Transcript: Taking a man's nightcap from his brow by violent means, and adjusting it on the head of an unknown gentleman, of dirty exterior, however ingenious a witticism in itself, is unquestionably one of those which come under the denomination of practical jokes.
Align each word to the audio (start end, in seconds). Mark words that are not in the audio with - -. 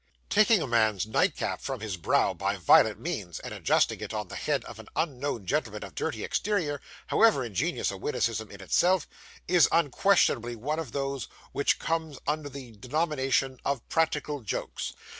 Taking 0.31 0.63
a 0.63 0.67
man's 0.67 1.05
nightcap 1.05 1.61
from 1.61 1.79
his 1.79 1.95
brow 1.95 2.33
by 2.33 2.55
violent 2.55 2.99
means, 2.99 3.39
and 3.39 3.53
adjusting 3.53 3.99
it 3.99 4.15
on 4.15 4.29
the 4.29 4.35
head 4.35 4.65
of 4.65 4.79
an 4.79 4.87
unknown 4.95 5.45
gentleman, 5.45 5.83
of 5.83 5.93
dirty 5.93 6.23
exterior, 6.23 6.81
however 7.05 7.43
ingenious 7.45 7.91
a 7.91 7.97
witticism 7.97 8.49
in 8.49 8.61
itself, 8.61 9.07
is 9.47 9.69
unquestionably 9.71 10.55
one 10.55 10.79
of 10.79 10.91
those 10.91 11.25
which 11.51 11.77
come 11.77 12.17
under 12.25 12.49
the 12.49 12.71
denomination 12.77 13.59
of 13.63 13.87
practical 13.89 14.41
jokes. 14.41 14.93